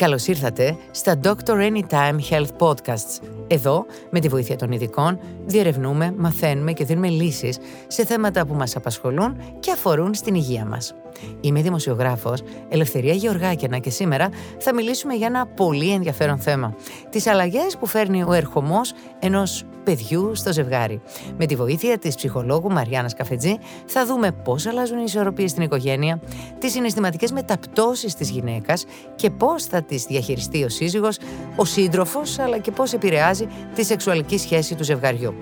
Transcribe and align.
Καλώς 0.00 0.26
ήρθατε 0.26 0.76
στα 0.90 1.20
Doctor 1.22 1.70
Anytime 1.70 2.18
Health 2.30 2.56
Podcasts. 2.58 3.22
Εδώ, 3.46 3.86
με 4.10 4.20
τη 4.20 4.28
βοήθεια 4.28 4.56
των 4.56 4.72
ειδικών, 4.72 5.20
διερευνούμε, 5.46 6.14
μαθαίνουμε 6.16 6.72
και 6.72 6.84
δίνουμε 6.84 7.08
λύσεις 7.08 7.58
σε 7.86 8.04
θέματα 8.04 8.46
που 8.46 8.54
μας 8.54 8.76
απασχολούν 8.76 9.36
και 9.60 9.70
αφορούν 9.72 10.14
στην 10.14 10.34
υγεία 10.34 10.64
μας. 10.64 10.94
Είμαι 11.40 11.62
δημοσιογράφος 11.62 12.42
Ελευθερία 12.68 13.12
Γεωργάκαινα 13.12 13.78
και 13.78 13.90
σήμερα 13.90 14.28
θα 14.58 14.74
μιλήσουμε 14.74 15.14
για 15.14 15.26
ένα 15.26 15.46
πολύ 15.46 15.90
ενδιαφέρον 15.90 16.38
θέμα. 16.38 16.74
Τις 17.10 17.26
αλλαγές 17.26 17.76
που 17.78 17.86
φέρνει 17.86 18.22
ο 18.22 18.32
ερχομός 18.32 18.92
ενός 19.18 19.64
παιδιού 19.84 20.34
στο 20.34 20.52
ζευγάρι. 20.52 21.00
Με 21.38 21.46
τη 21.46 21.56
βοήθεια 21.56 21.98
της 21.98 22.14
ψυχολόγου 22.14 22.70
Μαριάννας 22.70 23.14
Καφετζή 23.14 23.58
θα 23.86 24.06
δούμε 24.06 24.32
πώς 24.32 24.66
αλλάζουν 24.66 24.98
οι 24.98 25.04
ισορροπίες 25.06 25.50
στην 25.50 25.62
οικογένεια, 25.62 26.20
τις 26.58 26.72
συναισθηματικές 26.72 27.32
μεταπτώσεις 27.32 28.14
της 28.14 28.30
γυναίκας 28.30 28.84
και 29.14 29.30
πώς 29.30 29.64
θα 29.64 29.82
τις 29.82 30.04
διαχειριστεί 30.04 30.64
ο 30.64 30.68
σύζυγος, 30.68 31.18
ο 31.56 31.64
σύντροφος, 31.64 32.38
αλλά 32.38 32.58
και 32.58 32.70
πώς 32.70 32.92
επηρεάζει 32.92 33.46
τη 33.74 33.84
σεξουαλική 33.84 34.38
σχέση 34.38 34.74
του 34.74 34.84
ζευγαριού. 34.84 35.34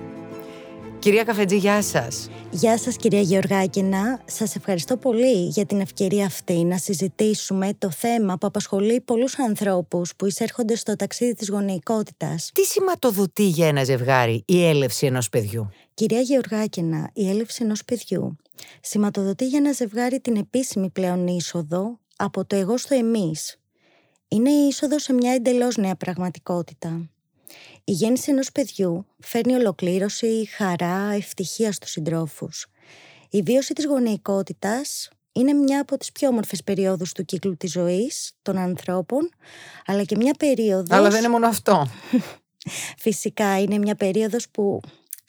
Κυρία 0.99 1.23
Καφετζή, 1.23 1.57
γεια 1.57 1.81
σας. 1.81 2.29
Γεια 2.51 2.77
σας 2.77 2.95
κυρία 2.95 3.21
Γεωργάκηνα. 3.21 4.21
Σας 4.25 4.55
ευχαριστώ 4.55 4.97
πολύ 4.97 5.47
για 5.47 5.65
την 5.65 5.79
ευκαιρία 5.79 6.25
αυτή 6.25 6.63
να 6.63 6.77
συζητήσουμε 6.77 7.73
το 7.77 7.91
θέμα 7.91 8.37
που 8.37 8.47
απασχολεί 8.47 9.01
πολλούς 9.01 9.39
ανθρώπους 9.39 10.15
που 10.15 10.25
εισέρχονται 10.25 10.75
στο 10.75 10.95
ταξίδι 10.95 11.33
της 11.33 11.49
γονεϊκότητας. 11.49 12.51
Τι 12.53 12.63
σηματοδοτεί 12.63 13.43
για 13.43 13.67
ένα 13.67 13.83
ζευγάρι 13.83 14.43
η 14.47 14.65
έλευση 14.65 15.05
ενός 15.05 15.29
παιδιού; 15.29 15.69
Κυρία 15.93 16.19
Γεωργάκηνα, 16.19 17.09
η 17.13 17.29
έλευση 17.29 17.63
ενός 17.63 17.85
παιδιού 17.85 18.35
σηματοδοτεί 18.81 19.47
για 19.47 19.57
ένα 19.57 19.71
ζευγάρι 19.71 20.19
την 20.19 20.35
επίσημη 20.35 20.89
πλέον 20.89 21.27
είσοδο 21.27 21.99
από 22.15 22.45
το 22.45 22.55
εγώ 22.55 22.77
στο 22.77 22.95
εμείς. 22.95 23.59
Είναι 24.27 24.49
η 24.49 24.67
είσοδο 24.67 24.99
σε 24.99 25.13
μια 25.13 25.33
εντελώς 25.33 25.77
νέα 25.77 25.95
πραγματικότητα. 25.95 27.09
Η 27.89 27.91
γέννηση 27.91 28.31
ενός 28.31 28.51
παιδιού 28.51 29.05
φέρνει 29.19 29.53
ολοκλήρωση, 29.53 30.49
χαρά, 30.55 31.13
ευτυχία 31.13 31.71
στους 31.71 31.91
συντρόφους. 31.91 32.67
Η 33.29 33.41
βίωση 33.41 33.73
της 33.73 33.85
γονεϊκότητας 33.85 35.09
είναι 35.31 35.53
μια 35.53 35.81
από 35.81 35.97
τις 35.97 36.11
πιο 36.11 36.27
όμορφες 36.27 36.63
περιόδους 36.63 37.11
του 37.11 37.25
κύκλου 37.25 37.57
της 37.57 37.71
ζωής 37.71 38.33
των 38.41 38.57
ανθρώπων, 38.57 39.29
αλλά 39.85 40.03
και 40.03 40.15
μια 40.15 40.33
περίοδος... 40.39 40.97
Αλλά 40.97 41.09
δεν 41.09 41.19
είναι 41.19 41.29
μόνο 41.29 41.47
αυτό. 41.47 41.87
Φυσικά 43.03 43.61
είναι 43.61 43.77
μια 43.77 43.95
περίοδος 43.95 44.49
που 44.49 44.81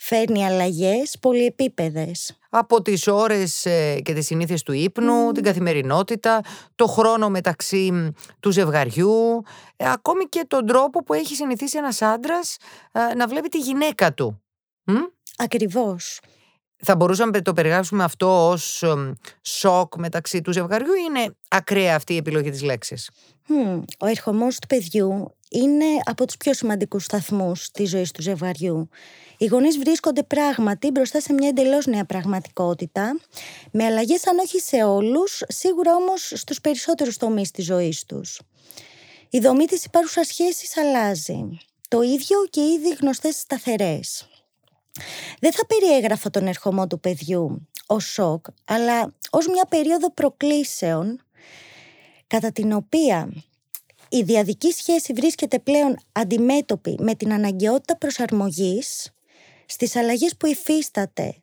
φέρνει 0.02 0.44
αλλαγές 0.44 1.18
πολυεπίπεδες. 1.20 2.38
Από 2.50 2.82
τις 2.82 3.06
ώρες 3.06 3.66
ε, 3.66 4.00
και 4.02 4.12
τις 4.12 4.26
συνήθειες 4.26 4.62
του 4.62 4.72
ύπνου, 4.72 5.32
την 5.32 5.42
καθημερινότητα, 5.42 6.40
το 6.74 6.86
χρόνο 6.86 7.28
μεταξύ 7.28 8.12
του 8.40 8.50
ζευγαριού, 8.50 9.42
ε, 9.76 9.90
ακόμη 9.90 10.24
και 10.24 10.44
τον 10.48 10.66
τρόπο 10.66 11.02
που 11.02 11.14
έχει 11.14 11.34
συνηθίσει 11.34 11.78
ένας 11.78 12.02
άντρας 12.02 12.56
ε, 12.92 13.14
να 13.14 13.26
βλέπει 13.26 13.48
τη 13.48 13.58
γυναίκα 13.58 14.14
του. 14.14 14.42
Ακριβώς. 15.36 16.20
Θα 16.76 16.96
μπορούσαμε 16.96 17.30
να 17.30 17.42
το 17.42 17.52
περιγράψουμε 17.52 18.04
αυτό 18.04 18.48
ως 18.48 18.84
σοκ 19.42 19.96
μεταξύ 19.96 20.40
του 20.40 20.52
ζευγαριού 20.52 20.92
ή 20.92 21.04
είναι 21.08 21.36
ακραία 21.48 21.96
αυτή 21.96 22.12
η 22.12 22.16
επιλογή 22.16 22.50
της 22.50 22.62
λέξης; 22.62 23.10
Ο 23.98 24.06
ερχομός 24.06 24.58
του 24.58 24.66
παιδιού 24.66 25.34
είναι 25.50 25.84
από 26.04 26.26
τους 26.26 26.36
πιο 26.36 26.54
σημαντικούς 26.54 27.04
σταθμούς 27.04 27.70
της 27.70 27.90
ζωής 27.90 28.10
του 28.10 28.22
ζευγαριού. 28.22 28.88
Οι 29.38 29.46
γονείς 29.46 29.78
βρίσκονται 29.78 30.22
πράγματι 30.22 30.90
μπροστά 30.90 31.20
σε 31.20 31.32
μια 31.32 31.48
εντελώς 31.48 31.86
νέα 31.86 32.04
πραγματικότητα, 32.04 33.20
με 33.70 33.84
αλλαγές 33.84 34.26
αν 34.26 34.38
όχι 34.38 34.60
σε 34.60 34.82
όλους, 34.82 35.42
σίγουρα 35.48 35.94
όμως 35.94 36.32
στους 36.36 36.60
περισσότερους 36.60 37.16
τομείς 37.16 37.50
της 37.50 37.64
ζωής 37.64 38.04
τους. 38.04 38.40
Η 39.30 39.38
δομή 39.38 39.64
της 39.64 39.84
υπάρχουσας 39.84 40.26
σχέσης 40.26 40.76
αλλάζει. 40.76 41.58
Το 41.88 42.02
ίδιο 42.02 42.46
και 42.50 42.60
οι 42.60 42.72
ήδη 42.72 42.96
γνωστές 43.00 43.36
σταθερές. 43.36 44.28
Δεν 45.40 45.52
θα 45.52 45.66
περιέγραφα 45.66 46.30
τον 46.30 46.46
ερχομό 46.46 46.86
του 46.86 47.00
παιδιού 47.00 47.68
ως 47.86 48.04
σοκ, 48.04 48.44
αλλά 48.64 49.14
ως 49.30 49.46
μια 49.46 49.64
περίοδο 49.68 50.10
προκλήσεων 50.10 51.20
κατά 52.26 52.52
την 52.52 52.72
οποία 52.72 53.28
η 54.10 54.22
διαδική 54.22 54.72
σχέση 54.72 55.12
βρίσκεται 55.12 55.58
πλέον 55.58 55.96
αντιμέτωπη 56.12 56.96
με 57.00 57.14
την 57.14 57.32
αναγκαιότητα 57.32 57.96
προσαρμογής 57.96 59.10
στις 59.66 59.96
αλλαγές 59.96 60.36
που 60.36 60.46
υφίσταται 60.46 61.34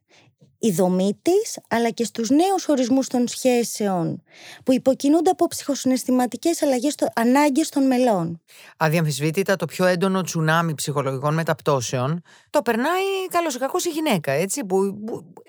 η 0.59 0.71
δομή 0.71 1.19
της, 1.21 1.59
αλλά 1.69 1.89
και 1.89 2.03
στους 2.03 2.29
νέους 2.29 2.67
ορισμούς 2.67 3.07
των 3.07 3.27
σχέσεων 3.27 4.23
που 4.63 4.73
υποκινούνται 4.73 5.29
από 5.29 5.47
ψυχοσυναισθηματικές 5.47 6.61
αλλαγές 6.61 6.93
στο 6.93 7.07
ανάγκες 7.15 7.69
των 7.69 7.87
μελών. 7.87 8.41
Αδιαμφισβήτητα 8.77 9.55
το 9.55 9.65
πιο 9.65 9.85
έντονο 9.85 10.21
τσουνάμι 10.21 10.73
ψυχολογικών 10.73 11.33
μεταπτώσεων 11.33 12.21
το 12.49 12.61
περνάει 12.61 13.03
καλώς 13.29 13.55
ή 13.55 13.57
κακώς 13.57 13.85
η 13.85 13.89
γυναίκα, 13.89 14.31
έτσι, 14.31 14.65
που, 14.65 14.97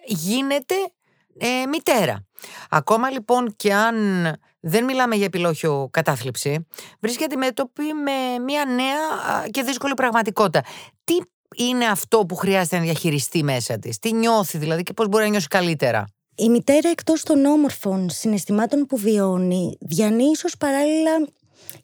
γίνεται 0.07 0.75
ε, 1.39 1.67
μητέρα. 1.67 2.27
Ακόμα 2.71 3.11
λοιπόν 3.11 3.55
και 3.57 3.75
αν 3.75 3.97
δεν 4.61 4.85
μιλάμε 4.85 5.17
για 5.17 5.25
επιλόχιο 5.25 5.89
κατάθλιψη, 5.91 6.67
βρίσκεται 7.01 7.25
αντιμέτωπη 7.25 7.83
με 7.83 8.45
μια 8.45 8.65
νέα 8.65 9.47
και 9.51 9.63
δύσκολη 9.63 9.95
πραγματικότητα. 9.95 10.63
Τι 11.05 11.15
είναι 11.57 11.85
αυτό 11.85 12.19
που 12.19 12.35
χρειάζεται 12.35 12.77
να 12.77 12.83
διαχειριστεί 12.83 13.43
μέσα 13.43 13.79
της, 13.79 13.99
τι 13.99 14.13
νιώθει 14.13 14.59
δηλαδή 14.59 14.83
και 14.83 14.93
πώς 14.93 15.09
μπορεί 15.09 15.25
να 15.25 15.31
νιώσει 15.31 15.47
καλύτερα; 15.47 16.05
Η 16.35 16.49
μητέρα 16.49 16.89
εκτός 16.89 17.23
των 17.23 17.45
όμορφων 17.45 18.11
συναισθημάτων 18.11 18.87
που 18.87 18.97
βιώνει, 18.97 19.77
διανύει 19.81 20.31
ίσως 20.33 20.57
παράλληλα 20.57 21.11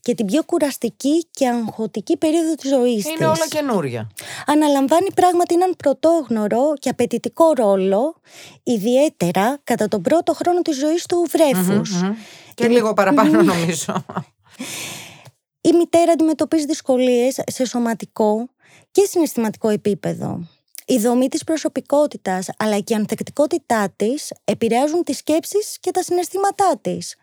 και 0.00 0.14
την 0.14 0.26
πιο 0.26 0.42
κουραστική 0.44 1.26
και 1.30 1.48
αγχωτική 1.48 2.16
περίοδο 2.16 2.54
της 2.54 2.70
ζωής 2.70 3.04
Είναι 3.04 3.26
όλα 3.26 3.48
καινούρια. 3.48 4.10
Αναλαμβάνει 4.46 5.12
πράγματι 5.14 5.54
έναν 5.54 5.74
πρωτόγνωρο 5.76 6.72
και 6.78 6.88
απαιτητικό 6.88 7.52
ρόλο, 7.52 8.14
ιδιαίτερα 8.62 9.58
κατά 9.64 9.88
τον 9.88 10.02
πρώτο 10.02 10.34
χρόνο 10.34 10.62
της 10.62 10.76
ζωής 10.76 11.06
του 11.06 11.26
βρεφους 11.30 12.02
Και 12.54 12.68
λίγο 12.68 12.92
παραπάνω 12.94 13.42
νομίζω. 13.42 14.04
Η 15.60 15.72
μητέρα 15.72 16.12
αντιμετωπίζει 16.12 16.66
δυσκολίες 16.66 17.40
σε 17.46 17.64
σωματικό 17.66 18.48
και 18.90 19.06
συναισθηματικό 19.10 19.68
επίπεδο. 19.68 20.48
Η 20.86 20.98
δομή 20.98 21.28
της 21.28 21.44
προσωπικότητας 21.44 22.48
αλλά 22.56 22.78
και 22.78 22.92
η 22.92 22.96
ανθεκτικότητά 22.96 23.92
της 23.96 24.32
επηρεάζουν 24.44 25.02
τις 25.02 25.16
σκέψεις 25.16 25.76
και 25.80 25.90
τα 25.90 26.02
συναισθήματά 26.02 26.78
της. 26.80 27.16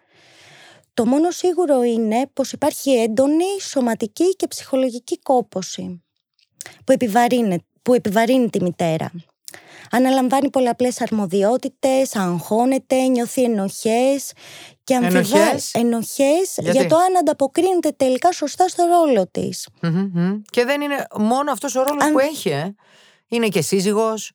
Το 0.94 1.06
μόνο 1.06 1.32
σίγουρο 1.32 1.84
είναι 1.84 2.28
πως 2.34 2.52
υπάρχει 2.52 2.92
έντονη 2.92 3.62
σωματική 3.62 4.36
και 4.36 4.48
ψυχολογική 4.48 5.20
κόποση 5.20 6.04
που 6.86 6.92
επιβαρύνει, 6.92 7.66
που 7.82 7.94
επιβαρύνει 7.94 8.50
τη 8.50 8.62
μητέρα. 8.62 9.12
Αναλαμβάνει 9.92 10.50
πολλαπλές 10.50 11.02
αρμοδιότητες, 11.02 12.16
αγχώνεται, 12.16 13.08
νιώθει 13.08 13.44
ενοχές 13.44 14.32
και 14.84 14.96
αμφιβάλλει 14.96 15.62
ενοχές; 15.72 16.58
για 16.58 16.88
το 16.88 16.96
αν 16.96 17.18
ανταποκρίνεται 17.20 17.92
τελικά 17.92 18.32
σωστά 18.32 18.68
στο 18.68 18.84
ρόλο 18.86 19.28
της. 19.28 19.68
Και 20.50 20.66
δεν 20.66 20.82
είναι 20.82 21.06
μόνο 21.20 21.52
αυτός 21.52 21.76
ο 21.76 21.84
ρόλος 21.84 22.12
που 22.12 22.20
έχει, 22.20 22.50
ε. 22.50 22.76
Είναι 23.28 23.48
και 23.48 23.62
σύζυγος, 23.62 24.32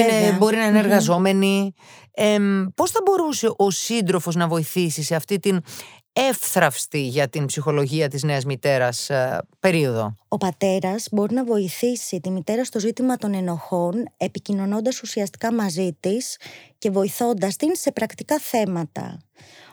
είναι, 0.00 0.36
μπορεί 0.38 0.56
να 0.56 0.66
είναι 0.66 0.78
εργαζόμενη. 0.78 1.74
Ε, 2.14 2.38
πώς 2.74 2.90
θα 2.90 3.00
μπορούσε 3.04 3.52
ο 3.56 3.70
σύντροφος 3.70 4.34
να 4.34 4.48
βοηθήσει 4.48 5.02
σε 5.02 5.14
αυτή 5.14 5.38
την 5.38 5.60
εύθραυστη 6.12 7.00
για 7.00 7.28
την 7.28 7.46
ψυχολογία 7.46 8.08
της 8.08 8.22
νέας 8.22 8.44
μητέρας 8.44 9.10
ε, 9.10 9.38
περίοδο; 9.60 10.16
Ο 10.28 10.36
πατέρας 10.36 11.08
μπορεί 11.10 11.34
να 11.34 11.44
βοηθήσει 11.44 12.20
τη 12.20 12.30
μητέρα 12.30 12.64
στο 12.64 12.78
ζήτημα 12.78 13.16
των 13.16 13.34
ενοχών 13.34 13.94
επικοινωνώντας 14.16 15.00
ουσιαστικά 15.00 15.52
μαζί 15.52 15.96
της 16.00 16.38
και 16.78 16.90
βοηθώντας 16.90 17.56
την 17.56 17.70
σε 17.72 17.92
πρακτικά 17.92 18.38
θέματα. 18.38 19.18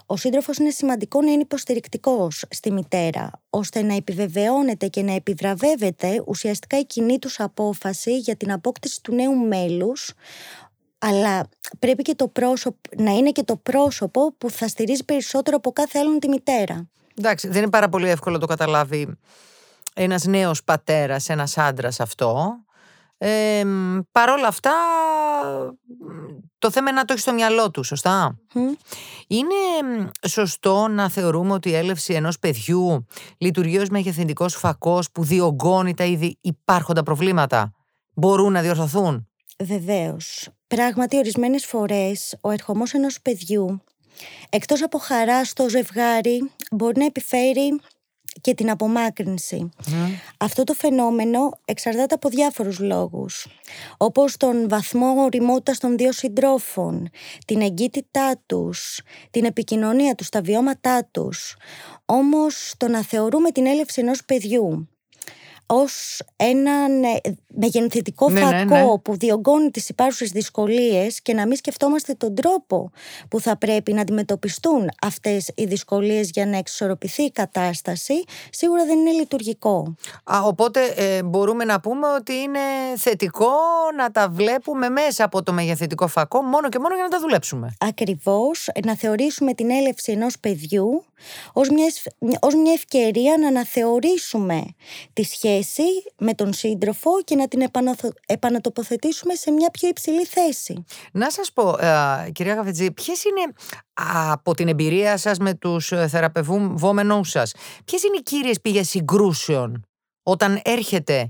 Ο 0.05 0.17
σύντροφος 0.17 0.57
είναι 0.57 0.69
σημαντικό 0.69 1.21
να 1.21 1.31
είναι 1.31 1.41
υποστηρικτικός 1.41 2.45
στη 2.49 2.71
μητέρα, 2.71 3.31
ώστε 3.49 3.81
να 3.81 3.95
επιβεβαιώνεται 3.95 4.87
και 4.87 5.01
να 5.01 5.13
επιβραβεύεται 5.13 6.23
ουσιαστικά 6.25 6.79
η 6.79 6.85
κοινή 6.85 7.19
τους 7.19 7.39
απόφαση 7.39 8.17
για 8.17 8.35
την 8.35 8.51
απόκτηση 8.51 9.01
του 9.01 9.13
νέου 9.13 9.35
μέλους, 9.35 10.13
αλλά 10.97 11.47
πρέπει 11.79 12.01
και 12.01 12.15
το 12.15 12.27
πρόσωπο, 12.27 12.77
να 12.97 13.11
είναι 13.11 13.31
και 13.31 13.43
το 13.43 13.55
πρόσωπο 13.55 14.33
που 14.37 14.49
θα 14.49 14.67
στηρίζει 14.67 15.03
περισσότερο 15.03 15.57
από 15.57 15.71
κάθε 15.71 15.99
άλλον 15.99 16.19
τη 16.19 16.27
μητέρα. 16.27 16.89
Εντάξει, 17.17 17.47
δεν 17.47 17.61
είναι 17.61 17.71
πάρα 17.71 17.89
πολύ 17.89 18.09
εύκολο 18.09 18.37
το 18.37 18.45
καταλάβει 18.45 19.17
ένας 19.93 20.25
νέος 20.25 20.63
πατέρας, 20.63 21.29
ένας 21.29 21.57
άντρας 21.57 21.99
αυτό. 21.99 22.55
Ε, 23.23 23.63
Παρ' 24.11 24.29
όλα 24.29 24.47
αυτά, 24.47 24.71
το 26.59 26.71
θέμα 26.71 26.89
είναι 26.89 26.99
να 26.99 27.05
το 27.05 27.13
έχεις 27.13 27.23
στο 27.23 27.33
μυαλό 27.33 27.71
του, 27.71 27.83
σωστά; 27.83 28.39
Είναι 29.27 29.55
σωστό 30.27 30.87
να 30.87 31.09
θεωρούμε 31.09 31.53
ότι 31.53 31.69
η 31.69 31.75
έλευση 31.75 32.13
ενός 32.13 32.39
παιδιού 32.39 33.05
λειτουργεί 33.37 33.77
ως 33.77 33.89
μεγεθυντικός 33.89 34.55
φακός 34.55 35.11
που 35.11 35.23
διωγγώνει 35.23 35.93
τα 35.93 36.03
ήδη 36.03 36.37
υπάρχοντα 36.41 37.03
προβλήματα; 37.03 37.71
Μπορούν 38.13 38.51
να 38.51 38.61
διορθωθούν; 38.61 39.27
Βεβαίως. 39.63 40.49
Πράγματι, 40.67 41.17
ορισμένες 41.17 41.65
φορές 41.65 42.37
ο 42.41 42.49
ερχομός 42.49 42.93
ενός 42.93 43.21
παιδιού, 43.21 43.83
εκτός 44.49 44.83
από 44.83 44.97
χαρά 44.97 45.45
στο 45.45 45.69
ζευγάρι, 45.69 46.51
μπορεί 46.71 46.99
να 46.99 47.05
επιφέρει 47.05 47.79
και 48.41 48.53
την 48.53 48.69
απομάκρυνση. 48.69 49.69
Αυτό 50.37 50.63
το 50.63 50.73
φαινόμενο 50.73 51.59
εξαρτάται 51.65 52.15
από 52.15 52.29
διάφορους 52.29 52.79
λόγους, 52.79 53.47
όπως 53.97 54.37
τον 54.37 54.69
βαθμό 54.69 55.23
οριμότητας 55.23 55.77
των 55.77 55.97
δύο 55.97 56.11
συντρόφων, 56.11 57.09
την 57.45 57.61
εγκύτητά 57.61 58.41
τους, 58.45 59.01
την 59.31 59.45
επικοινωνία 59.45 60.15
τους, 60.15 60.29
τα 60.29 60.41
βιώματά 60.41 61.07
τους. 61.11 61.55
Όμως 62.05 62.73
το 62.77 62.87
να 62.87 63.01
θεωρούμε 63.01 63.51
την 63.51 63.65
έλευση 63.65 64.01
ενός 64.01 64.25
παιδιού 64.25 64.90
ως 65.73 66.21
έναν 66.35 67.03
ε, 67.03 67.19
μεγενθητικό 67.47 68.29
ναι, 68.29 68.39
ναι, 68.39 68.45
φακό 68.45 68.91
ναι. 68.91 68.97
που 68.97 69.17
διωγγώνει 69.17 69.71
τις 69.71 69.89
υπάρχουσες 69.89 70.29
δυσκολίες 70.29 71.21
και 71.21 71.33
να 71.33 71.47
μην 71.47 71.55
σκεφτόμαστε 71.55 72.13
τον 72.13 72.35
τρόπο 72.35 72.91
που 73.29 73.39
θα 73.39 73.57
πρέπει 73.57 73.93
να 73.93 74.01
αντιμετωπιστούν 74.01 74.89
αυτές 75.01 75.51
οι 75.55 75.65
δυσκολίες 75.65 76.29
για 76.33 76.45
να 76.45 76.57
εξισορροπηθεί 76.57 77.23
η 77.23 77.31
κατάσταση, 77.31 78.23
σίγουρα 78.49 78.85
δεν 78.85 78.99
είναι 78.99 79.11
λειτουργικό. 79.11 79.95
Α, 80.23 80.39
οπότε 80.43 80.85
ε, 80.95 81.23
μπορούμε 81.23 81.63
να 81.63 81.79
πούμε 81.79 82.07
ότι 82.07 82.33
είναι 82.33 82.59
θετικό 82.95 83.51
να 83.97 84.11
τα 84.11 84.29
βλέπουμε 84.29 84.89
μέσα 84.89 85.23
από 85.23 85.43
το 85.43 85.53
μεγεθυντικό 85.53 86.07
φακό 86.07 86.41
μόνο 86.41 86.69
και 86.69 86.79
μόνο 86.79 86.95
για 86.95 87.03
να 87.03 87.09
τα 87.09 87.19
δουλέψουμε. 87.19 87.75
Ακριβώς, 87.79 88.69
να 88.85 88.95
θεωρήσουμε 88.95 89.53
την 89.53 89.69
έλευση 89.69 90.11
ενός 90.11 90.39
παιδιού 90.39 91.05
ως 91.53 91.69
μιας, 91.69 92.03
ως 92.39 92.55
μια 92.55 92.73
ευκαιρία 92.73 93.37
να 93.37 93.47
αναθεωρήσουμε 93.47 94.65
τη 95.13 95.23
σχέση 95.23 95.60
με 96.17 96.33
τον 96.33 96.53
σύντροφο 96.53 97.11
και 97.23 97.35
να 97.35 97.47
την 97.47 97.67
επανατοποθετήσουμε 98.25 99.33
σε 99.33 99.51
μια 99.51 99.69
πιο 99.71 99.87
υψηλή 99.87 100.25
θέση. 100.25 100.83
Να 101.11 101.29
σας 101.29 101.51
πω, 101.53 101.77
ε, 101.79 102.31
κυρία 102.31 102.53
Γαφετζή, 102.53 102.91
ποιες 102.91 103.23
είναι 103.23 103.53
από 104.31 104.53
την 104.53 104.67
εμπειρία 104.67 105.17
σας 105.17 105.37
με 105.37 105.53
τους 105.53 105.91
ε, 105.91 106.07
θεραπευόμενους 106.07 107.29
σας, 107.29 107.53
ποιες 107.85 108.03
είναι 108.03 108.17
οι 108.17 108.23
κύριες 108.23 108.61
πηγές 108.61 108.89
συγκρούσεων 108.89 109.85
όταν 110.23 110.61
έρχεται 110.63 111.29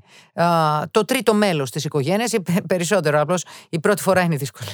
το 0.91 1.05
τρίτο 1.05 1.33
μέλος 1.33 1.69
της 1.71 1.85
οικογένειας, 1.85 2.31
περισσότερο 2.67 3.21
απλώς 3.21 3.45
η 3.69 3.79
πρώτη 3.79 4.01
φορά 4.01 4.21
είναι 4.21 4.35
δύσκολη; 4.35 4.69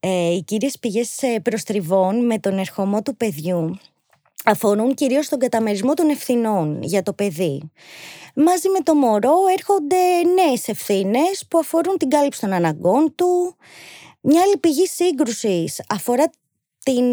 Ε, 0.00 0.34
οι 0.34 0.42
κύριες 0.42 0.78
πηγές 0.78 1.22
ε, 1.22 1.40
προστριβών 1.40 2.26
με 2.26 2.38
τον 2.38 2.58
ερχομό 2.58 3.02
του 3.02 3.16
παιδιού 3.16 3.78
αφορούν 4.46 4.94
κυρίως 4.94 5.28
τον 5.28 5.38
καταμερισμό 5.38 5.94
των 5.94 6.08
ευθυνών 6.08 6.82
για 6.82 7.02
το 7.02 7.12
παιδί. 7.12 7.70
Μαζί 8.34 8.68
με 8.68 8.80
το 8.82 8.94
μωρό 8.94 9.34
έρχονται 9.56 9.96
νέες 10.34 10.68
ευθύνες 10.68 11.44
που 11.48 11.58
αφορούν 11.58 11.96
την 11.96 12.08
κάλυψη 12.08 12.40
των 12.40 12.52
αναγκών 12.52 13.14
του. 13.14 13.56
Μια 14.20 14.42
άλλη 14.42 14.56
πηγή 14.56 14.86
σύγκρουσης 14.86 15.82
αφορά 15.88 16.30
την 16.82 17.04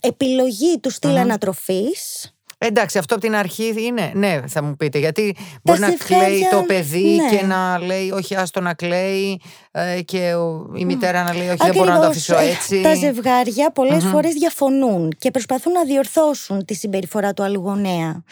επιλογή 0.00 0.78
του 0.80 0.90
στυλ 0.90 1.16
ανατροφής 1.16 2.33
Εντάξει, 2.66 2.98
αυτό 2.98 3.14
από 3.14 3.24
την 3.24 3.34
αρχή 3.34 3.74
είναι. 3.78 4.12
Ναι, 4.14 4.40
θα 4.46 4.62
μου 4.62 4.76
πείτε. 4.76 4.98
Γιατί 4.98 5.36
μπορεί 5.62 5.80
να 5.80 5.92
κλαίει 5.92 6.48
το 6.50 6.62
παιδί 6.62 7.20
ναι. 7.22 7.36
και 7.36 7.44
να 7.44 7.78
λέει 7.78 8.10
Όχι, 8.10 8.36
άστο 8.36 8.60
να 8.60 8.74
κλαίει. 8.74 9.40
Ε, 9.70 10.02
και 10.02 10.32
η 10.76 10.84
μητέρα 10.84 11.22
να 11.22 11.34
λέει 11.34 11.48
Όχι, 11.48 11.56
δεν 11.62 11.74
μπορώ 11.74 11.92
να 11.92 12.00
το 12.00 12.06
αφήσω 12.06 12.38
έτσι. 12.38 12.80
Τα 12.80 12.94
ζευγάρια 12.94 13.70
πολλές 13.70 14.04
mm-hmm. 14.04 14.10
φορές 14.10 14.34
διαφωνούν 14.34 15.12
και 15.18 15.30
προσπαθούν 15.30 15.72
να 15.72 15.84
διορθώσουν 15.84 16.64
τη 16.64 16.74
συμπεριφορά 16.74 17.32
του 17.32 17.42
άλλου 17.42 17.60
γονέα. 17.60 18.22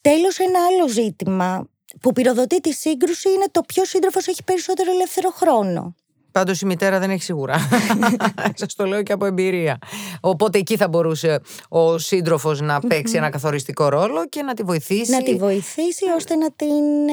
Τέλος, 0.00 0.38
ένα 0.38 0.58
άλλο 0.70 0.88
ζήτημα 0.88 1.68
που 2.00 2.12
πυροδοτεί 2.12 2.60
τη 2.60 2.72
σύγκρουση 2.72 3.28
είναι 3.28 3.46
το 3.50 3.60
ποιος 3.62 3.88
σύντροφος 3.88 4.26
έχει 4.26 4.44
περισσότερο 4.44 4.90
ελεύθερο 4.90 5.30
χρόνο. 5.30 5.94
Πάντως 6.36 6.60
η 6.60 6.66
μητέρα 6.66 6.98
δεν 6.98 7.10
έχει 7.10 7.22
σίγουρα. 7.22 7.68
Σας 8.60 8.74
το 8.74 8.86
λέω 8.86 9.02
και 9.02 9.12
από 9.12 9.24
εμπειρία. 9.24 9.78
Οπότε 10.20 10.58
εκεί 10.58 10.76
θα 10.76 10.88
μπορούσε 10.88 11.40
ο 11.68 11.98
σύντροφος 11.98 12.60
να 12.60 12.80
παίξει 12.80 13.16
ένα 13.16 13.30
καθοριστικό 13.30 13.88
ρόλο 13.88 14.28
και 14.28 14.42
να 14.42 14.54
τη 14.54 14.62
βοηθήσει. 14.62 15.10
Να 15.10 15.22
τη 15.22 15.34
βοηθήσει 15.34 16.04
ώστε 16.16 16.34
να 16.36 16.50
την. 16.50 17.08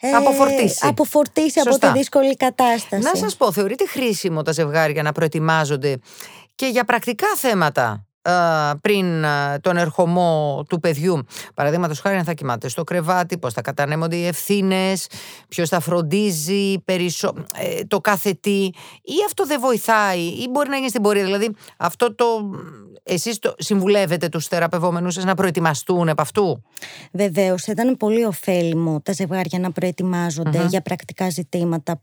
Ε, 0.00 0.06
ε 0.06 0.12
αποφορτήσει. 0.12 0.86
αποφορτήσει 0.86 1.60
από 1.60 1.78
τη 1.78 1.86
δύσκολη 1.92 2.36
κατάσταση. 2.36 3.02
Να 3.02 3.14
σας 3.14 3.36
πω, 3.36 3.52
θεωρείτε 3.52 3.86
χρήσιμο 3.86 4.42
τα 4.42 4.52
ζευγάρια 4.52 5.02
να 5.02 5.12
προετοιμάζονται 5.12 5.98
και 6.54 6.66
για 6.66 6.84
πρακτικά 6.84 7.26
θέματα; 7.36 8.06
Πριν 8.80 9.24
τον 9.60 9.76
ερχομό 9.76 10.62
του 10.68 10.80
παιδιού. 10.80 11.26
Παραδείγματος 11.54 12.00
χάρη, 12.00 12.16
αν 12.16 12.24
θα 12.24 12.32
κοιμάται 12.32 12.68
στο 12.68 12.84
κρεβάτι, 12.84 13.38
πώς 13.38 13.52
θα 13.52 13.60
κατανέμονται 13.60 14.16
οι 14.16 14.26
ευθύνες, 14.26 15.06
ποιος 15.48 15.68
θα 15.68 15.80
φροντίζει 15.80 16.78
περισσο... 16.84 17.32
Ε, 17.58 17.84
το 17.84 18.00
κάθε 18.00 18.32
τι, 18.40 18.64
ή 19.02 19.14
αυτό 19.26 19.46
δεν 19.46 19.60
βοηθάει, 19.60 20.20
ή 20.20 20.48
μπορεί 20.50 20.68
να 20.68 20.76
γίνει 20.76 20.88
στην 20.88 21.02
πορεία. 21.02 21.24
Δηλαδή, 21.24 21.54
αυτό 21.76 22.14
το. 22.14 22.24
Εσείς 23.02 23.38
το 23.38 23.54
συμβουλεύετε 23.58 24.28
τους 24.28 24.46
θεραπευόμενους 24.46 25.14
σας 25.14 25.24
να 25.24 25.34
προετοιμαστούν 25.34 26.08
επ' 26.08 26.20
αυτού; 26.20 26.62
Βεβαίως, 27.12 27.66
ήταν 27.66 27.96
πολύ 27.96 28.24
ωφέλιμο 28.24 29.00
τα 29.00 29.12
ζευγάρια 29.12 29.58
να 29.58 29.72
προετοιμαζονται 29.72 30.66
για 30.66 30.80
πρακτικά 30.80 31.30
ζητήματα 31.30 32.00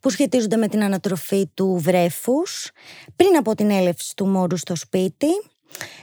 που 0.00 0.10
σχετίζονται 0.10 0.56
με 0.56 0.68
την 0.68 0.82
ανατροφή 0.82 1.46
του 1.54 1.76
βρέφους 1.80 2.70
πριν 3.16 3.36
από 3.36 3.54
την 3.54 3.70
έλευση 3.70 4.16
του 4.16 4.26
μόρου 4.26 4.56
στο 4.56 4.76
σπίτι. 4.76 5.28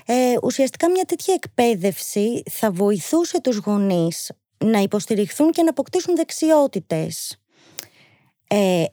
Ε, 0.05 0.33
ουσιαστικά 0.43 0.89
μια 0.89 1.03
τέτοια 1.03 1.33
εκπαίδευση 1.33 2.43
θα 2.51 2.71
βοηθούσε 2.71 3.41
τους 3.41 3.57
γονείς 3.57 4.31
να 4.57 4.79
υποστηριχθούν 4.79 5.51
και 5.51 5.63
να 5.63 5.69
αποκτήσουν 5.69 6.15
δεξιότητες. 6.15 7.37
Ε, 8.47 8.83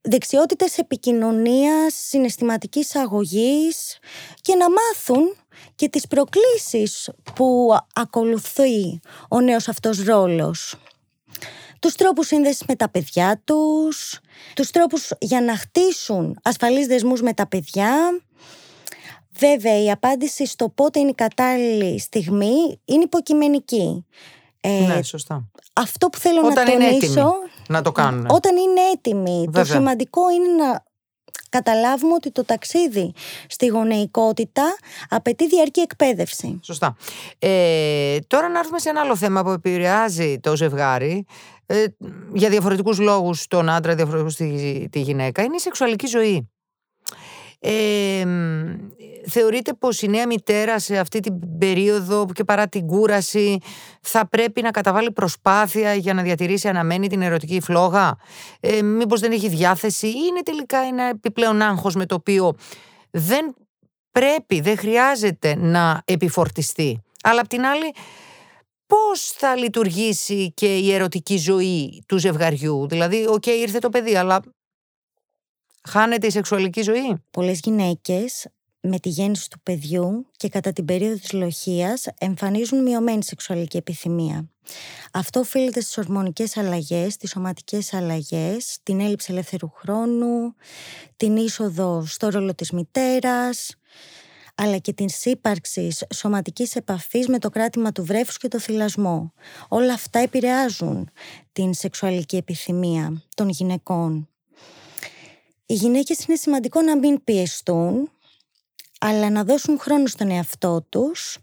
δεξιότητες 0.00 0.78
επικοινωνίας, 0.78 1.94
συναισθηματικής 1.94 2.94
αγωγής 2.94 3.98
και 4.40 4.54
να 4.54 4.66
μάθουν 4.70 5.36
και 5.74 5.88
τις 5.88 6.06
προκλήσεις 6.06 7.10
που 7.34 7.76
ακολουθεί 7.92 9.00
ο 9.28 9.40
νέος 9.40 9.68
αυτός 9.68 10.04
ρόλος 10.04 10.76
τους 11.80 11.94
τρόπους 11.94 12.26
σύνδεσης 12.26 12.62
με 12.68 12.74
τα 12.76 12.90
παιδιά 12.90 13.42
τους, 13.44 14.20
τους 14.54 14.70
τρόπους 14.70 15.10
για 15.18 15.40
να 15.40 15.56
χτίσουν 15.56 16.38
ασφαλείς 16.42 16.86
δεσμούς 16.86 17.22
με 17.22 17.32
τα 17.32 17.46
παιδιά. 17.46 18.20
Βέβαια, 19.38 19.82
η 19.82 19.90
απάντηση 19.90 20.46
στο 20.46 20.68
πότε 20.68 20.98
είναι 20.98 21.10
η 21.10 21.14
κατάλληλη 21.14 21.98
στιγμή 21.98 22.80
είναι 22.84 23.02
υποκειμενική. 23.02 24.06
Ε, 24.60 24.86
ναι, 24.86 25.02
σωστά. 25.02 25.50
Αυτό 25.72 26.08
που 26.08 26.18
θέλω 26.18 26.40
όταν 26.46 26.66
να 26.66 26.90
τονίσω... 26.90 27.32
να 27.68 27.82
το 27.82 27.92
κάνουν. 27.92 28.26
Όταν 28.28 28.56
είναι 28.56 28.80
έτοιμοι. 28.92 29.48
Το 29.52 29.64
σημαντικό 29.64 30.30
είναι 30.30 30.64
να 30.64 30.84
καταλάβουμε 31.48 32.14
ότι 32.14 32.30
το 32.30 32.44
ταξίδι 32.44 33.12
στη 33.48 33.66
γονεϊκότητα 33.66 34.64
απαιτεί 35.08 35.48
διαρκή 35.48 35.80
εκπαίδευση. 35.80 36.60
Σωστά. 36.62 36.96
Ε, 37.38 38.18
τώρα 38.26 38.48
να 38.48 38.58
έρθουμε 38.58 38.78
σε 38.78 38.88
ένα 38.88 39.00
άλλο 39.00 39.16
θέμα 39.16 39.42
που 39.42 39.50
επηρεάζει 39.50 40.38
το 40.40 40.56
ζευγάρι 40.56 41.26
ε, 41.70 41.84
για 42.32 42.48
διαφορετικούς 42.48 42.98
λόγους 42.98 43.46
τον 43.46 43.68
άντρα, 43.68 43.94
διαφορετικούς 43.94 44.34
τη, 44.34 44.88
τη 44.90 45.00
γυναίκα, 45.00 45.42
είναι 45.42 45.56
η 45.56 45.58
σεξουαλική 45.58 46.06
ζωή. 46.06 46.50
Ε, 47.60 48.24
θεωρείτε 49.26 49.72
πως 49.72 50.02
η 50.02 50.08
νέα 50.08 50.26
μητέρα 50.26 50.78
σε 50.78 50.98
αυτή 50.98 51.20
την 51.20 51.58
περίοδο 51.58 52.26
και 52.32 52.44
παρά 52.44 52.68
την 52.68 52.86
κούραση 52.86 53.58
θα 54.00 54.28
πρέπει 54.28 54.62
να 54.62 54.70
καταβάλει 54.70 55.12
προσπάθεια 55.12 55.94
για 55.94 56.14
να 56.14 56.22
διατηρήσει 56.22 56.68
αναμμένη 56.68 57.08
την 57.08 57.22
ερωτική 57.22 57.60
φλόγα; 57.60 58.16
Ε, 58.60 58.82
μήπως 58.82 59.20
δεν 59.20 59.32
έχει 59.32 59.48
διάθεση 59.48 60.06
ή 60.06 60.14
είναι 60.28 60.42
τελικά 60.42 60.78
ένα 60.78 61.04
επιπλέον 61.04 61.62
άγχος 61.62 61.94
με 61.94 62.06
το 62.06 62.14
οποίο 62.14 62.54
δεν 63.10 63.54
πρέπει, 64.10 64.60
δεν 64.60 64.78
χρειάζεται 64.78 65.56
να 65.56 66.02
επιφορτιστεί; 66.04 67.02
Αλλά 67.22 67.40
απ' 67.40 67.48
την 67.48 67.64
άλλη 67.64 67.94
πώς 68.90 69.20
θα 69.30 69.56
λειτουργήσει 69.56 70.52
και 70.52 70.76
η 70.76 70.92
ερωτική 70.92 71.36
ζωή 71.36 72.04
του 72.08 72.18
ζευγαριού; 72.18 72.86
Δηλαδή, 72.88 73.26
οκ, 73.28 73.46
ήρθε 73.46 73.78
το 73.78 73.88
παιδί, 73.88 74.16
αλλά 74.16 74.40
χάνεται 75.88 76.26
η 76.26 76.30
σεξουαλική 76.30 76.82
ζωή; 76.82 77.22
Πολλές 77.30 77.60
γυναίκες 77.62 78.46
με 78.80 78.98
τη 78.98 79.08
γέννηση 79.08 79.50
του 79.50 79.60
παιδιού 79.62 80.26
και 80.36 80.48
κατά 80.48 80.72
την 80.72 80.84
περίοδο 80.84 81.16
της 81.16 81.32
λοχείας 81.32 82.06
εμφανίζουν 82.18 82.82
μειωμένη 82.82 83.24
σεξουαλική 83.24 83.76
επιθυμία. 83.76 84.48
Αυτό 85.12 85.40
οφείλεται 85.40 85.80
στις 85.80 85.98
ορμονικές 85.98 86.56
αλλαγές, 86.56 87.16
τις 87.16 87.30
σωματικές 87.30 87.92
αλλαγές, 87.94 88.78
την 88.82 89.00
έλλειψη 89.00 89.32
ελεύθερου 89.32 89.70
χρόνου, 89.70 90.54
την 91.16 91.36
είσοδο 91.36 92.04
στο 92.06 92.28
ρόλο 92.28 92.54
της 92.54 92.70
μητέρας, 92.70 93.74
αλλά 94.54 94.78
και 94.78 94.92
την 94.92 95.06
ύπαρξη 95.24 95.96
σωματικής 96.14 96.76
επαφής 96.76 97.28
με 97.28 97.38
το 97.38 97.50
κράτημα 97.50 97.92
του 97.92 98.04
βρέφους 98.04 98.36
και 98.36 98.48
το 98.48 98.58
θυλασμό. 98.58 99.32
Όλα 99.68 99.92
αυτά 99.92 100.18
επηρεάζουν 100.18 101.10
την 101.52 101.74
σεξουαλική 101.74 102.36
επιθυμία 102.36 103.22
των 103.34 103.48
γυναικών. 103.48 104.28
Οι 105.66 105.74
γυναίκες 105.74 106.24
είναι 106.24 106.36
σημαντικό 106.36 106.80
να 106.80 106.98
μην 106.98 107.24
πιεστούν, 107.24 108.10
αλλά 109.00 109.30
να 109.30 109.44
δώσουν 109.44 109.78
χρόνο 109.78 110.06
στον 110.06 110.30
εαυτό 110.30 110.86
τους, 110.88 111.38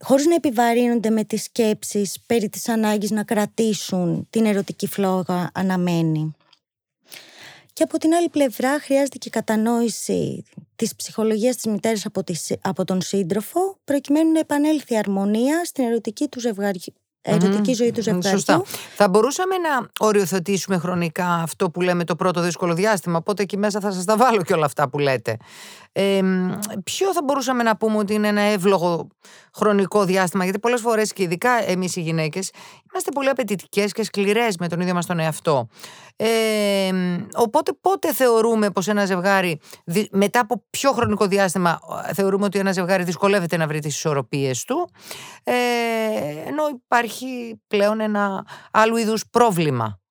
χωρίς 0.00 0.26
να 0.26 0.34
επιβαρύνονται 0.34 1.10
με 1.10 1.24
τις 1.24 1.42
σκέψεις 1.42 2.16
περί 2.26 2.48
της 2.48 2.68
ανάγκης 2.68 3.10
να 3.10 3.24
κρατήσουν 3.24 4.26
την 4.30 4.44
ερωτική 4.44 4.86
φλόγα 4.86 5.50
αναμένη. 5.54 6.34
Και 7.72 7.82
από 7.82 7.98
την 7.98 8.14
άλλη 8.14 8.28
πλευρά 8.28 8.80
χρειάζεται 8.80 9.18
και 9.18 9.30
κατανόηση 9.30 10.44
της 10.76 10.96
ψυχολογίας 10.96 11.56
της 11.56 11.64
μητέρας 11.64 12.06
από, 12.06 12.22
από 12.60 12.84
τον 12.84 13.00
σύντροφο 13.00 13.78
προκειμένου 13.84 14.32
να 14.32 14.38
επανέλθει 14.38 14.94
η 14.94 14.96
αρμονία 14.96 15.64
στην 15.64 15.84
ερωτική 15.84 16.28
του 16.28 16.40
ζευγαριού, 16.40 16.94
ερωτική 17.22 17.72
ζωή 17.72 17.90
του 17.90 18.02
ζευγαριού. 18.02 18.30
Σωστά. 18.30 18.62
Θα 18.96 19.08
μπορούσαμε 19.08 19.56
να 19.56 19.88
οριοθετήσουμε 20.06 20.78
χρονικά 20.78 21.26
αυτό 21.26 21.70
που 21.70 21.80
λέμε 21.80 22.04
το 22.04 22.16
πρώτο 22.16 22.40
δύσκολο 22.40 22.74
διάστημα. 22.74 23.18
Οπότε 23.18 23.42
εκεί 23.42 23.56
μέσα 23.56 23.80
θα 23.80 23.92
σας 23.92 24.04
τα 24.04 24.16
βάλω 24.16 24.42
και 24.42 24.52
όλα 24.52 24.64
αυτά 24.64 24.88
που 24.88 24.98
λέτε. 24.98 25.36
Ε, 25.92 26.20
ποιο 26.84 27.12
θα 27.12 27.20
μπορούσαμε 27.24 27.62
να 27.62 27.76
πούμε 27.76 27.96
ότι 27.96 28.14
είναι 28.14 28.28
ένα 28.28 28.40
εύλογο 28.40 29.08
χρονικό 29.54 30.04
διάστημα, 30.04 30.44
γιατί 30.44 30.58
πολλές 30.58 30.80
φορές 30.80 31.12
και 31.12 31.22
ειδικά 31.22 31.70
εμείς 31.70 31.96
οι 31.96 32.00
γυναίκες 32.00 32.50
είμαστε 32.92 33.10
πολύ 33.10 33.28
απαιτητικές 33.28 33.92
και 33.92 34.04
σκληρές 34.04 34.56
με 34.56 34.68
τον 34.68 34.80
ίδιο 34.80 34.94
μας 34.94 35.06
τον 35.06 35.18
εαυτό. 35.18 35.68
Ε, 36.16 36.90
οπότε 37.34 37.72
πότε 37.80 38.12
θεωρούμε 38.12 38.70
πως 38.70 38.88
ένα 38.88 39.04
ζευγάρι 39.04 39.60
μετά 40.10 40.40
από 40.40 40.64
πιο 40.70 40.92
χρονικό 40.92 41.26
διάστημα 41.26 41.80
θεωρούμε 42.14 42.44
ότι 42.44 42.58
ένα 42.58 42.72
ζευγάρι 42.72 43.02
δυσκολεύεται 43.02 43.56
να 43.56 43.66
βρει 43.66 43.80
τις 43.80 43.94
ισορροπίες 43.94 44.64
του 44.64 44.90
ε, 45.42 45.52
ενώ 46.46 46.62
υπάρχει 46.84 47.60
πλέον 47.66 48.00
ένα 48.00 48.46
άλλου 48.70 48.96
είδους 48.96 49.24
πρόβλημα 49.30 50.02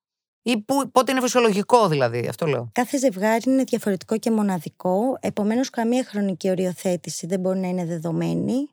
ή 0.42 0.60
που, 0.60 0.90
πότε 0.92 1.12
είναι 1.12 1.20
φυσιολογικό 1.20 1.88
δηλαδή, 1.88 2.26
αυτό 2.28 2.46
λέω. 2.46 2.70
Κάθε 2.72 2.98
ζευγάρι 2.98 3.42
είναι 3.46 3.62
διαφορετικό 3.62 4.18
και 4.18 4.30
μοναδικό, 4.30 5.18
επομένως 5.20 5.70
καμία 5.70 6.04
χρονική 6.04 6.50
οριοθέτηση 6.50 7.26
δεν 7.26 7.40
μπορεί 7.40 7.58
να 7.58 7.68
είναι 7.68 7.84
δεδομένη. 7.84 8.68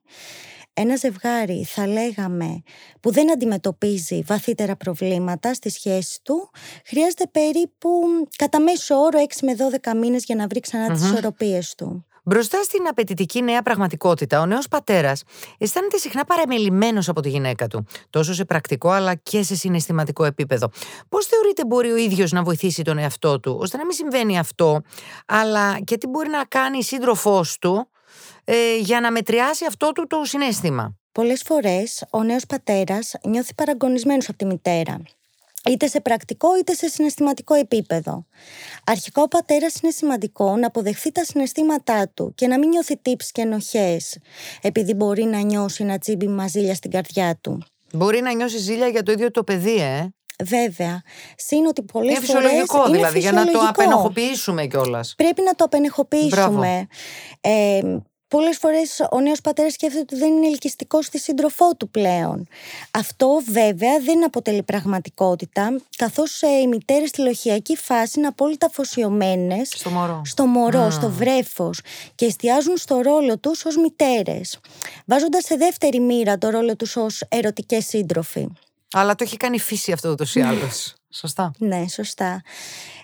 Ένα 0.81 0.95
ζευγάρι 0.95 1.63
θα 1.63 1.87
λέγαμε 1.87 2.61
που 2.99 3.11
δεν 3.11 3.31
αντιμετωπίζει 3.31 4.21
βαθύτερα 4.25 4.75
προβλήματα 4.75 5.53
στη 5.53 5.69
σχέση 5.69 6.19
του 6.23 6.49
χρειάζεται 6.85 7.27
περίπου 7.31 7.89
κατά 8.37 8.61
μέσο 8.61 8.95
όρο 8.95 9.19
6 9.29 9.33
με 9.41 9.55
12 9.93 9.97
μήνες 9.97 10.23
για 10.23 10.35
να 10.35 10.47
βρει 10.47 10.59
ξανά 10.59 10.87
mm-hmm. 10.87 10.93
τις 10.93 11.03
ισορροπίες 11.03 11.75
του. 11.75 12.05
Μπροστά 12.23 12.63
στην 12.63 12.87
απαιτητική 12.87 13.41
νέα 13.41 13.61
πραγματικότητα, 13.61 14.41
ο 14.41 14.45
νέος 14.45 14.67
πατέρας 14.67 15.23
αισθάνεται 15.57 15.97
συχνά 15.97 16.25
παραμελημένος 16.25 17.09
από 17.09 17.21
τη 17.21 17.29
γυναίκα 17.29 17.67
του, 17.67 17.85
τόσο 18.09 18.33
σε 18.33 18.45
πρακτικό 18.45 18.89
αλλά 18.89 19.15
και 19.15 19.43
σε 19.43 19.55
συναισθηματικό 19.55 20.25
επίπεδο. 20.25 20.69
Πώς 21.09 21.25
θεωρείτε 21.25 21.65
μπορεί 21.65 21.91
ο 21.91 21.97
ίδιος 21.97 22.31
να 22.31 22.43
βοηθήσει 22.43 22.81
τον 22.81 22.97
εαυτό 22.97 23.39
του, 23.39 23.57
ώστε 23.61 23.77
να 23.77 23.85
μην 23.85 23.93
συμβαίνει 23.93 24.39
αυτό, 24.39 24.81
αλλά 25.25 25.79
και 25.79 25.97
τι 25.97 26.07
μπορεί 26.07 26.29
να 26.29 26.43
κάνει 26.43 26.77
η 26.77 26.83
σύντροφός 26.83 27.57
του 27.57 27.89
ε, 28.51 28.77
για 28.77 28.99
να 28.99 29.11
μετριάσει 29.11 29.65
αυτό 29.65 29.91
του 29.91 30.07
το 30.07 30.21
συνέστημα. 30.23 30.95
Πολλές 31.11 31.41
φορές 31.45 32.03
ο 32.11 32.23
νέος 32.23 32.45
πατέρας 32.45 33.13
νιώθει 33.23 33.53
παραγωνισμένος 33.53 34.29
από 34.29 34.37
τη 34.37 34.45
μητέρα 34.45 35.01
είτε 35.69 35.87
σε 35.87 35.99
πρακτικό 36.01 36.57
είτε 36.57 36.73
σε 36.73 36.87
συναισθηματικό 36.87 37.53
επίπεδο. 37.53 38.25
Αρχικά 38.85 39.21
ο 39.21 39.27
πατέρας 39.27 39.75
είναι 39.81 39.91
σημαντικό 39.91 40.55
να 40.55 40.67
αποδεχθεί 40.67 41.11
τα 41.11 41.23
συναισθήματά 41.23 42.11
του 42.13 42.33
και 42.35 42.47
να 42.47 42.59
μην 42.59 42.69
νιώθει 42.69 42.97
τύψεις 42.97 43.31
και 43.31 43.41
ενοχές, 43.41 44.17
επειδή 44.61 44.93
μπορεί 44.93 45.23
να 45.23 45.39
νιώσει 45.39 45.83
ένα 45.83 45.97
τσίμπι 45.97 46.27
μαζίλια 46.27 46.75
στην 46.75 46.91
καρδιά 46.91 47.37
του. 47.41 47.63
Μπορεί 47.93 48.21
να 48.21 48.33
νιώσει 48.33 48.57
ζήλια 48.57 48.87
για 48.87 49.03
το 49.03 49.11
ίδιο 49.11 49.31
το 49.31 49.43
παιδί, 49.43 49.79
ε. 49.79 50.09
Βέβαια. 50.43 51.01
Συν 51.35 51.65
ότι 51.65 51.81
πολλές 51.81 52.19
φορές. 52.19 52.29
Είναι 52.29 52.49
φυσιολογικό 52.49 52.89
δηλαδή, 52.89 53.19
για 53.19 53.31
να 53.31 53.45
το 53.45 53.59
απενεχοποιήσουμε 53.59 54.65
κιόλας. 54.65 55.13
Πρέπει 55.17 55.41
να 55.41 55.55
το 55.55 55.63
απενεχοποιήσουμε. 55.63 56.87
Ε, 57.41 57.81
Πολλές 58.29 58.57
φορές 58.57 59.07
ο 59.11 59.19
νέος 59.19 59.41
πατέρας 59.41 59.73
σκέφτεται 59.73 60.01
ότι 60.01 60.15
δεν 60.15 60.33
είναι 60.33 60.47
ελκυστικός 60.47 61.05
στη 61.05 61.19
σύντροφό 61.19 61.75
του 61.75 61.89
πλέον. 61.89 62.47
Αυτό 62.91 63.41
βέβαια 63.51 63.99
δεν 63.99 64.23
αποτελεί 64.25 64.63
πραγματικότητα, 64.63 65.75
καθώς 65.97 66.41
ε, 66.41 66.47
οι 66.47 66.67
μητέρες 66.67 67.09
στη 67.09 67.21
λοχιακή 67.21 67.75
φάση 67.75 68.19
είναι 68.19 68.27
απόλυτα 68.27 68.65
αφοσιωμένες 68.65 69.69
στο 69.75 69.89
μωρό, 69.89 70.21
στο, 70.25 70.45
μωρό, 70.45 70.89
στο 70.89 71.09
βρέφος 71.09 71.81
και 72.15 72.25
εστιάζουν 72.25 72.77
στο 72.77 73.01
ρόλο 73.01 73.37
τους 73.37 73.65
ως 73.65 73.77
μητέρες, 73.77 74.59
βάζοντας 75.05 75.43
σε 75.43 75.55
δεύτερη 75.55 75.99
μοίρα 75.99 76.37
το 76.37 76.49
ρόλο 76.49 76.75
τους 76.75 76.95
ως 76.95 77.23
ερωτικές 77.29 77.85
σύντροφοι. 77.85 78.47
Αλλά 78.91 79.15
το 79.15 79.23
έχει 79.23 79.37
κάνει 79.37 79.59
φύση 79.59 79.91
αυτό 79.91 80.09
ούτως 80.09 80.35
ή 80.35 80.41
άλλως. 80.41 80.93
Σωστά. 81.09 81.51
Ναι, 81.57 81.87
σωστά. 81.87 82.41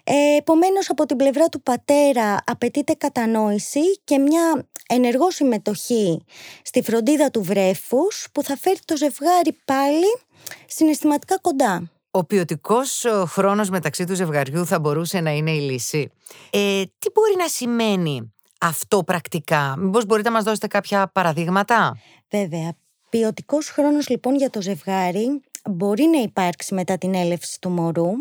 Ε, 0.04 0.36
Επομένως, 0.38 0.90
από 0.90 1.06
την 1.06 1.18
πλευρά 1.18 1.50
του 1.50 1.62
πατέρα 1.62 2.38
απαιτείται 2.46 2.94
κατανόηση 2.94 3.80
και 4.04 4.18
μια 4.18 4.66
ενεργό 4.90 5.32
συμμετοχή 5.32 6.22
στη 6.64 6.82
φροντίδα 6.82 7.32
του 7.32 7.44
βρέφους 7.44 8.28
που 8.32 8.44
θα 8.44 8.58
φέρει 8.58 8.80
το 8.86 8.98
ζευγάρι 8.98 9.58
πάλι 9.66 10.18
συναισθηματικά 10.66 11.38
κοντά. 11.40 11.90
Ο 12.12 12.24
ποιοτικός 12.24 13.06
χρόνος 13.26 13.70
μεταξύ 13.70 14.06
του 14.06 14.16
ζευγαριού 14.16 14.66
θα 14.66 14.80
μπορούσε 14.80 15.20
να 15.20 15.32
είναι 15.32 15.52
η 15.52 15.60
λύση. 15.60 16.12
Ε, 16.50 16.84
τι 17.00 17.10
μπορεί 17.14 17.36
να 17.38 17.48
σημαίνει 17.48 18.34
αυτό 18.60 19.04
πρακτικά, 19.04 19.76
Μήπως 19.78 20.06
μπορείτε 20.06 20.30
να 20.30 20.36
μας 20.36 20.44
δώσετε 20.44 20.68
κάποια 20.68 21.12
παραδείγματα; 21.14 21.98
Βέβαια. 22.30 22.74
Ποιοτικός 23.10 23.70
χρόνος 23.70 24.10
λοιπόν 24.10 24.36
για 24.36 24.50
το 24.50 24.62
ζευγάρι 24.62 25.42
μπορεί 25.70 26.04
να 26.04 26.22
υπάρξει 26.22 26.74
μετά 26.74 26.98
την 26.98 27.14
έλευση 27.14 27.62
του 27.62 27.70
μωρού, 27.70 28.12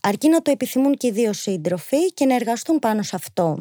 αρκεί 0.00 0.28
να 0.28 0.42
το 0.42 0.50
επιθυμούν 0.50 0.94
και 0.94 1.06
οι 1.06 1.10
δύο 1.10 1.32
σύντροφοι 1.32 2.12
και 2.12 2.26
να 2.26 2.34
εργαστούν 2.34 2.78
πάνω 2.78 3.02
σε 3.02 3.16
αυτό. 3.16 3.60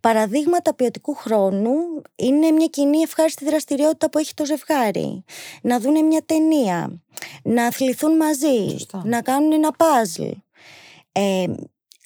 Παραδείγματα 0.00 0.74
ποιοτικού 0.74 1.14
χρόνου 1.14 1.72
είναι 2.16 2.50
μια 2.50 2.66
κοινή 2.66 2.98
ευχάριστη 2.98 3.44
δραστηριότητα 3.44 4.10
που 4.10 4.18
έχει 4.18 4.34
το 4.34 4.44
ζευγάρι. 4.44 5.24
Να 5.62 5.80
δουν 5.80 6.06
μια 6.06 6.22
ταινία, 6.26 7.00
να 7.42 7.66
αθληθούν 7.66 8.16
μαζί, 8.16 8.76
να 9.04 9.22
κάνουν 9.22 9.52
ένα 9.52 9.72
παζλ. 9.72 10.28
Ε, 11.12 11.44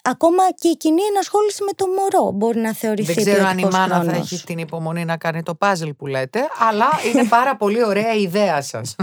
Ακόμα 0.07 0.43
και 0.59 0.69
η 0.69 0.77
κοινή 0.77 1.03
ενασχόληση 1.03 1.63
με 1.63 1.73
το 1.77 1.87
μωρό 1.87 2.31
μπορεί 2.31 2.61
να 2.61 2.73
θεωρηθεί 2.73 3.13
Δεν 3.13 3.25
ξέρω 3.25 3.47
αν 3.47 3.59
η 3.59 3.65
μάνα 3.65 4.03
θα 4.03 4.13
έχει 4.13 4.45
την 4.45 4.59
υπομονή 4.59 5.05
να 5.05 5.17
κάνει 5.17 5.43
το 5.43 5.55
πάζλ 5.55 5.89
που 5.89 6.07
λέτε, 6.07 6.41
αλλά 6.69 6.87
είναι 7.13 7.25
πάρα 7.25 7.57
πολύ 7.57 7.85
ωραία 7.85 8.15
η 8.15 8.23
ιδέα 8.23 8.63
σας. 8.63 8.97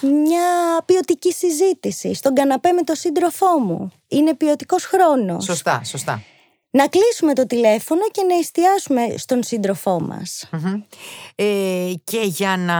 Μια 0.00 0.46
ποιοτική 0.84 1.32
συζήτηση 1.32 2.14
στον 2.14 2.34
καναπέ 2.34 2.72
με 2.72 2.82
τον 2.82 2.96
σύντροφό 2.96 3.58
μου. 3.58 3.92
Είναι 4.08 4.34
ποιοτικός 4.34 4.84
χρόνος. 4.84 5.44
Σωστά, 5.44 5.80
σωστά 5.84 6.22
να 6.74 6.88
κλείσουμε 6.88 7.34
το 7.34 7.46
τηλέφωνο 7.46 8.00
και 8.10 8.22
να 8.28 8.34
εστιάσουμε 8.38 9.00
στον 9.16 9.42
σύντροφό 9.42 10.00
μας. 10.00 10.48
Ε, 11.34 11.92
και 12.04 12.20
για 12.20 12.56
να 12.56 12.78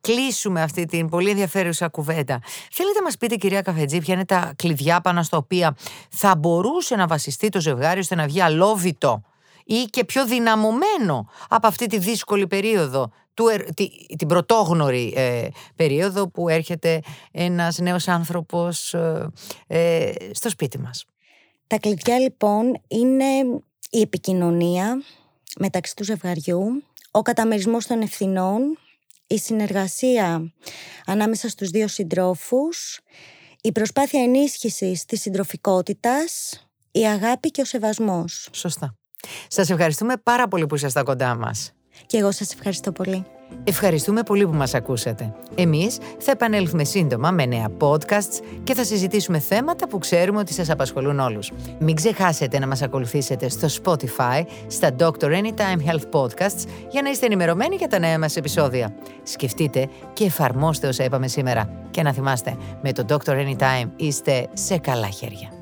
κλείσουμε 0.00 0.62
αυτή 0.62 0.84
την 0.84 1.08
πολύ 1.08 1.30
ενδιαφέρουσα 1.30 1.88
κουβέντα, 1.88 2.40
θέλετε 2.72 2.98
να 2.98 3.04
μας 3.04 3.16
πείτε 3.16 3.36
κυρία 3.36 3.62
Καφετζή 3.62 3.98
ποια 3.98 4.14
είναι 4.14 4.24
τα 4.24 4.52
κλειδιά 4.56 5.00
πάνω 5.00 5.22
στα 5.22 5.36
οποία 5.36 5.76
θα 6.10 6.36
μπορούσε 6.36 6.96
να 6.96 7.06
βασιστεί 7.06 7.48
το 7.48 7.60
ζευγάρι 7.60 8.00
ώστε 8.00 8.14
να 8.14 8.26
βγει 8.26 8.40
αλόβητο 8.40 9.22
ή 9.64 9.84
και 9.90 10.04
πιο 10.04 10.26
δυναμωμένο 10.26 11.28
από 11.48 11.66
αυτή 11.66 11.86
τη 11.86 11.98
δύσκολη 11.98 12.46
περίοδο 12.46 13.10
του, 13.34 13.44
την 14.18 14.28
πρωτόγνωρη 14.28 15.12
ε, 15.16 15.48
περίοδο 15.76 16.28
που 16.28 16.48
έρχεται 16.48 17.00
ένας 17.30 17.78
νέος 17.78 18.08
άνθρωπος 18.08 18.94
ε, 18.94 19.30
ε, 19.66 20.12
στο 20.30 20.48
σπίτι 20.48 20.78
μας; 20.78 21.04
Τα 21.68 21.78
κλειδιά 21.78 22.18
λοιπόν 22.18 22.80
είναι 22.88 23.60
η 23.90 24.00
επικοινωνία 24.00 25.02
μεταξύ 25.58 25.96
του 25.96 26.04
ζευγαριού, 26.04 26.82
ο 27.10 27.22
καταμερισμός 27.22 27.86
των 27.86 28.00
ευθυνών, 28.00 28.78
η 29.26 29.38
συνεργασία 29.38 30.52
ανάμεσα 31.06 31.48
στους 31.48 31.70
δύο 31.70 31.88
συντρόφους, 31.88 33.00
η 33.60 33.72
προσπάθεια 33.72 34.22
ενίσχυσης 34.22 35.04
της 35.04 35.20
συντροφικότητας, 35.20 36.62
η 36.90 37.06
αγάπη 37.06 37.50
και 37.50 37.60
ο 37.60 37.64
σεβασμός. 37.64 38.48
Σωστά. 38.52 38.94
Σας 39.48 39.70
ευχαριστούμε 39.70 40.16
πάρα 40.16 40.48
πολύ 40.48 40.66
που 40.66 40.74
ήσασταν 40.74 41.04
κοντά 41.04 41.34
μας. 41.34 41.72
Και 42.06 42.18
εγώ 42.18 42.32
σας 42.32 42.52
ευχαριστώ 42.52 42.92
πολύ. 42.92 43.24
Ευχαριστούμε 43.64 44.22
πολύ 44.22 44.46
που 44.46 44.54
μας 44.54 44.74
ακούσατε. 44.74 45.32
Εμείς 45.54 45.98
θα 46.18 46.30
επανέλθουμε 46.30 46.84
σύντομα 46.84 47.30
με 47.30 47.46
νέα 47.46 47.68
podcasts 47.78 48.40
και 48.64 48.74
θα 48.74 48.84
συζητήσουμε 48.84 49.38
θέματα 49.38 49.88
που 49.88 49.98
ξέρουμε 49.98 50.38
ότι 50.38 50.52
σας 50.52 50.70
απασχολούν 50.70 51.18
όλους. 51.18 51.52
Μην 51.78 51.94
ξεχάσετε 51.94 52.58
να 52.58 52.66
μας 52.66 52.82
ακολουθήσετε 52.82 53.48
στο 53.48 53.68
Spotify, 53.82 54.42
στα 54.66 54.94
Dr. 54.98 55.26
Anytime 55.26 55.90
Health 55.90 56.20
Podcasts 56.20 56.64
για 56.90 57.02
να 57.02 57.10
είστε 57.10 57.26
ενημερωμένοι 57.26 57.76
για 57.76 57.88
τα 57.88 57.98
νέα 57.98 58.18
μας 58.18 58.36
επεισόδια. 58.36 58.94
Σκεφτείτε 59.22 59.88
και 60.12 60.24
εφαρμόστε 60.24 60.88
όσα 60.88 61.04
είπαμε 61.04 61.28
σήμερα. 61.28 61.70
Και 61.90 62.02
να 62.02 62.12
θυμάστε, 62.12 62.56
με 62.82 62.92
το 62.92 63.04
Dr. 63.08 63.32
Anytime 63.32 63.88
είστε 63.96 64.48
σε 64.52 64.78
καλά 64.78 65.08
χέρια. 65.08 65.57